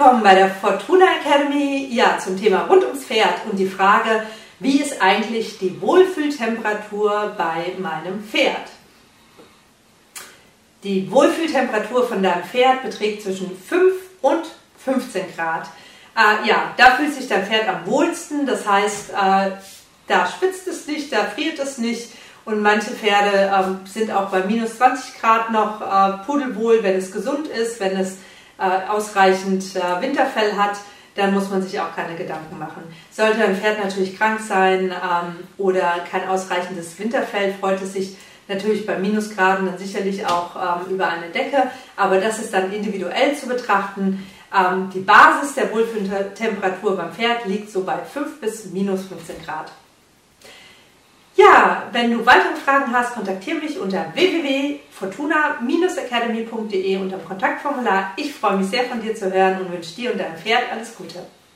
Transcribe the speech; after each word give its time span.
willkommen 0.00 0.22
bei 0.22 0.34
der 0.34 0.48
Fortuna 0.48 1.04
Academy. 1.20 1.86
Ja, 1.90 2.16
zum 2.18 2.40
Thema 2.40 2.60
rund 2.60 2.82
ums 2.84 3.04
Pferd 3.04 3.34
und 3.50 3.58
die 3.58 3.68
Frage, 3.68 4.22
wie 4.58 4.80
ist 4.80 5.02
eigentlich 5.02 5.58
die 5.58 5.78
Wohlfühltemperatur 5.78 7.34
bei 7.36 7.74
meinem 7.78 8.24
Pferd? 8.24 8.70
Die 10.84 11.10
Wohlfühltemperatur 11.10 12.08
von 12.08 12.22
deinem 12.22 12.44
Pferd 12.44 12.82
beträgt 12.82 13.24
zwischen 13.24 13.54
5 13.54 13.94
und 14.22 14.44
15 14.82 15.36
Grad. 15.36 15.66
Äh, 16.16 16.48
ja, 16.48 16.72
da 16.78 16.92
fühlt 16.92 17.12
sich 17.12 17.28
dein 17.28 17.44
Pferd 17.44 17.68
am 17.68 17.84
wohlsten. 17.84 18.46
Das 18.46 18.66
heißt, 18.66 19.10
äh, 19.10 19.50
da 20.06 20.26
spitzt 20.26 20.66
es 20.66 20.86
nicht, 20.86 21.12
da 21.12 21.24
friert 21.24 21.58
es 21.58 21.76
nicht. 21.76 22.08
Und 22.46 22.62
manche 22.62 22.92
Pferde 22.92 23.36
äh, 23.36 23.86
sind 23.86 24.10
auch 24.10 24.30
bei 24.30 24.44
minus 24.44 24.78
20 24.78 25.20
Grad 25.20 25.50
noch 25.50 25.82
äh, 25.82 26.24
pudelwohl, 26.24 26.82
wenn 26.82 26.96
es 26.96 27.12
gesund 27.12 27.48
ist, 27.48 27.80
wenn 27.80 27.98
es 27.98 28.16
ausreichend 28.64 29.64
äh, 29.76 30.00
Winterfell 30.00 30.56
hat, 30.56 30.76
dann 31.14 31.34
muss 31.34 31.50
man 31.50 31.62
sich 31.62 31.80
auch 31.80 31.94
keine 31.94 32.16
Gedanken 32.16 32.58
machen. 32.58 32.82
Sollte 33.10 33.44
ein 33.44 33.56
Pferd 33.56 33.82
natürlich 33.82 34.16
krank 34.16 34.40
sein 34.40 34.90
ähm, 34.90 35.36
oder 35.58 35.94
kein 36.10 36.28
ausreichendes 36.28 36.98
Winterfell, 36.98 37.54
freut 37.60 37.82
es 37.82 37.92
sich 37.92 38.16
natürlich 38.48 38.86
bei 38.86 38.98
Minusgraden 38.98 39.66
dann 39.66 39.78
sicherlich 39.78 40.26
auch 40.26 40.56
ähm, 40.56 40.92
über 40.94 41.08
eine 41.08 41.28
Decke, 41.28 41.70
aber 41.96 42.20
das 42.20 42.38
ist 42.38 42.52
dann 42.52 42.72
individuell 42.72 43.36
zu 43.36 43.46
betrachten. 43.46 44.26
Ähm, 44.52 44.90
die 44.92 45.00
Basis 45.00 45.54
der 45.54 45.72
Wohlfühltemperatur 45.72 46.96
beim 46.96 47.12
Pferd 47.12 47.46
liegt 47.46 47.70
so 47.70 47.84
bei 47.84 47.98
5 47.98 48.40
bis 48.40 48.66
minus 48.66 49.06
15 49.06 49.44
Grad. 49.44 49.70
Wenn 51.92 52.12
du 52.12 52.24
weitere 52.24 52.54
Fragen 52.54 52.92
hast, 52.92 53.14
kontaktiere 53.14 53.58
mich 53.58 53.76
unter 53.78 54.14
www.fortuna-academy.de 54.14 56.96
unter 56.98 57.16
dem 57.16 57.26
Kontaktformular. 57.26 58.12
Ich 58.16 58.32
freue 58.32 58.58
mich 58.58 58.68
sehr 58.68 58.84
von 58.84 59.02
dir 59.02 59.12
zu 59.14 59.32
hören 59.32 59.60
und 59.60 59.72
wünsche 59.72 59.96
dir 59.96 60.12
und 60.12 60.20
deinem 60.20 60.36
Pferd 60.36 60.62
alles 60.72 60.96
Gute. 60.96 61.26